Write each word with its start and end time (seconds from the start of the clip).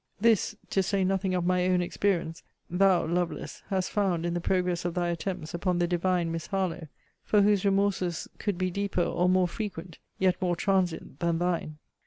This, 0.19 0.55
(to 0.71 0.81
say 0.81 1.03
nothing 1.03 1.35
of 1.35 1.45
my 1.45 1.67
own 1.67 1.79
experience,) 1.79 2.41
thou, 2.67 3.05
Lovelace, 3.05 3.61
hast 3.67 3.91
found 3.91 4.25
in 4.25 4.33
the 4.33 4.41
progress 4.41 4.83
of 4.83 4.95
thy 4.95 5.09
attempts 5.09 5.53
upon 5.53 5.77
the 5.77 5.85
divine 5.87 6.31
Miss 6.31 6.47
Harlowe. 6.47 6.87
For 7.23 7.43
whose 7.43 7.63
remorses 7.65 8.27
could 8.39 8.57
be 8.57 8.71
deeper, 8.71 9.03
or 9.03 9.29
more 9.29 9.47
frequent, 9.47 9.99
yet 10.17 10.41
more 10.41 10.55
transient 10.55 11.19
than 11.19 11.37
thine! 11.37 11.77